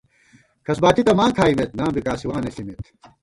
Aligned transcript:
کھسباتی 0.65 1.01
تہ 1.07 1.13
ماں 1.17 1.31
کھائیمېت 1.37 1.71
نام 1.77 1.91
بی 1.95 2.01
کاسِوانہ 2.05 2.49
ݪِمېت 2.55 2.81